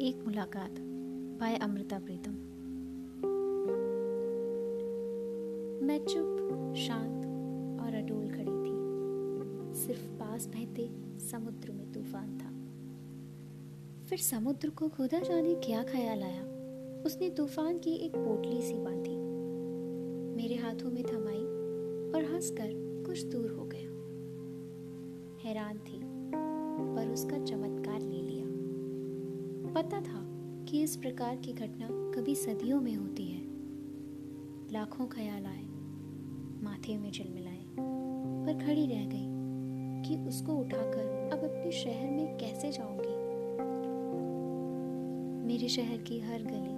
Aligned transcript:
मुलाकात 0.00 0.76
बाय 1.40 1.56
अमृता 1.56 1.98
प्रीतम। 1.98 2.32
मैं 5.86 5.98
चुप, 6.04 6.74
शांत 6.76 7.26
और 7.80 7.94
अडोल 7.94 8.28
खड़ी 8.28 8.52
थी। 8.52 8.72
सिर्फ़ 9.86 10.06
पास 10.06 10.46
बहते 10.46 10.90
समुद्र 11.18 11.72
में 11.72 11.92
तूफ़ान 11.92 12.38
था। 12.38 12.50
फिर 14.06 14.18
समुद्र 14.18 14.70
को 14.70 14.88
खुदा 14.88 15.18
जाने 15.20 15.54
क्या 15.54 15.82
ख्याल 15.82 16.22
आया? 16.22 16.42
उसने 17.06 17.30
तूफ़ान 17.30 17.78
की 17.78 17.92
एक 17.92 18.12
पोटली 18.16 18.62
सी 18.62 18.74
बांधी। 18.74 19.16
मेरे 20.36 20.54
हाथों 20.54 20.90
में 20.90 21.04
थमाई 21.04 21.44
और 22.12 22.34
हंसकर 22.34 22.68
कुछ 23.06 23.22
दूर 23.22 23.50
हो 23.50 23.64
गया। 23.64 23.90
हैरान 25.48 25.78
थी, 25.78 26.00
पर 26.96 27.12
उसका 27.12 27.38
चमत्कार 27.38 28.00
ले 28.00 28.22
लिया। 28.22 28.45
पता 29.76 30.00
था 30.00 30.20
कि 30.64 30.82
इस 30.82 30.96
प्रकार 30.96 31.36
की 31.36 31.52
घटना 31.52 31.86
कभी 31.88 32.34
सदियों 32.34 32.80
में 32.80 32.94
होती 32.94 33.26
है। 33.26 33.40
लाखों 34.72 35.06
ख्याल 35.06 35.46
आए, 35.46 35.64
माथे 36.62 36.98
में 36.98 37.10
मिलाए 37.34 37.66
पर 38.46 38.64
खड़ी 38.66 38.86
रह 38.86 39.06
गई 39.06 39.26
कि 40.02 40.28
उसको 40.28 40.52
उठाकर 40.52 41.30
अब 41.32 41.38
अपने 41.38 41.72
शहर 41.72 42.10
में 42.10 42.38
कैसे 42.38 42.72
जाऊँगी? 42.72 43.16
मेरे 45.46 45.68
शहर 45.68 45.96
की 45.98 46.20
हर 46.20 46.42
गली 46.42 46.76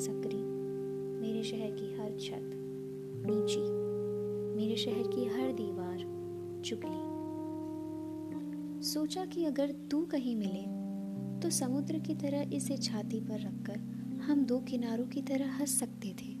सकरी, 0.00 0.42
मेरे 1.20 1.42
शहर 1.42 1.70
की 1.70 1.94
हर 1.94 2.18
छत 2.20 2.50
नीची, 3.26 3.60
मेरे 4.56 4.76
शहर 4.76 5.08
की 5.08 5.24
हर 5.24 5.52
दीवार 5.52 5.98
चुगली। 6.64 7.14
सोचा 8.82 9.24
कि 9.24 9.44
अगर 9.44 9.72
तू 9.90 10.04
कहीं 10.04 10.36
मिले 10.36 10.83
तो 11.44 11.50
समुद्र 11.50 11.98
की 11.98 12.14
तरह 12.14 12.50
इसे 12.52 12.76
छाती 12.76 13.20
पर 13.20 13.40
रखकर 13.40 13.78
हम 14.22 14.44
दो 14.44 14.58
किनारों 14.60 15.06
की 15.06 15.22
तरह 15.22 15.52
हंस 15.52 15.78
सकते 15.78 16.08
थे। 16.08 16.34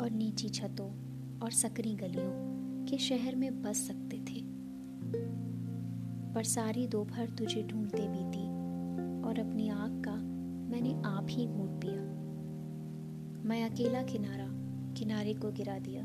और 0.00 0.10
नीची 0.10 0.48
छतों 0.48 0.88
और 1.38 1.50
सकरी 1.50 1.94
गलियों 1.94 2.86
के 2.86 2.98
शहर 2.98 3.34
में 3.34 3.62
बस 3.62 3.76
सकते 3.76 4.16
थे। 4.18 4.42
पर 6.34 6.42
सारी 6.42 6.86
दोपहर 6.86 7.30
तुझे 7.30 7.62
ढूंढते 7.62 8.02
बीती 8.08 8.44
और 9.28 9.38
अपनी 9.38 9.68
आग 9.68 10.02
का 10.04 10.14
मैंने 10.70 11.02
आप 11.04 11.26
ही 11.30 11.46
घूट 11.46 11.70
पिया। 11.70 12.02
मैं 13.48 13.70
अकेला 13.70 14.02
किनारा 14.02 14.48
किनारे 14.94 15.34
को 15.34 15.52
गिरा 15.52 15.78
दिया 15.78 16.04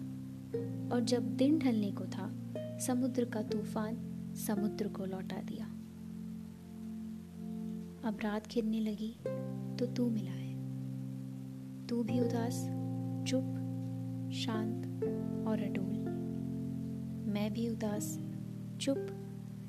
और 0.96 1.02
जब 1.04 1.36
दिन 1.38 1.60
ढलने 1.60 1.92
को 1.92 2.06
था, 2.06 2.54
समुद्र 2.78 3.26
का 3.26 3.42
तूफ़ान 3.42 3.98
समुद्र 4.48 4.88
को 4.88 5.06
लौटा 5.06 5.42
दिया। 5.42 5.78
अब 8.06 8.18
रात 8.24 8.48
घिरने 8.48 8.80
लगी 8.80 9.18
तो 9.80 9.86
तू 9.86 10.10
मिला 10.10 10.32
है। 10.32 10.52
तू 11.88 12.04
भी 12.04 12.20
उदास, 12.20 12.56
चुप, 13.28 13.54
शांत 14.34 14.86
और 15.48 15.62
अडोल 15.62 15.98
मैं 17.32 17.54
भी 17.54 17.70
उदास, 17.70 18.20
चुप, 18.82 19.08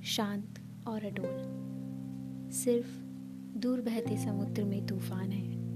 शांत 0.04 0.60
और 0.86 1.04
अडोल 1.04 2.50
सिर्फ़ 2.50 3.02
दूर 3.58 3.80
बहते 3.80 4.16
समुद्र 4.16 4.64
में 4.64 4.86
तूफ़ान 4.86 5.30
है। 5.32 5.71